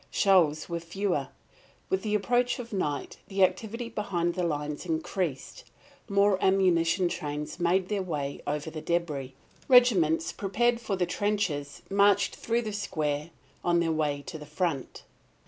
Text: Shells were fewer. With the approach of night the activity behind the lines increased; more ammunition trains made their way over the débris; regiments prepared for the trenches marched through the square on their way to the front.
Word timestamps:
Shells 0.09 0.67
were 0.67 0.79
fewer. 0.79 1.27
With 1.91 2.01
the 2.01 2.15
approach 2.15 2.57
of 2.57 2.73
night 2.73 3.17
the 3.27 3.43
activity 3.43 3.87
behind 3.87 4.33
the 4.33 4.41
lines 4.41 4.83
increased; 4.83 5.63
more 6.09 6.43
ammunition 6.43 7.07
trains 7.07 7.59
made 7.59 7.87
their 7.87 8.01
way 8.01 8.41
over 8.47 8.71
the 8.71 8.81
débris; 8.81 9.33
regiments 9.67 10.31
prepared 10.31 10.79
for 10.79 10.95
the 10.95 11.05
trenches 11.05 11.83
marched 11.87 12.35
through 12.35 12.63
the 12.63 12.73
square 12.73 13.29
on 13.63 13.79
their 13.79 13.91
way 13.91 14.23
to 14.25 14.39
the 14.39 14.47
front. 14.47 15.03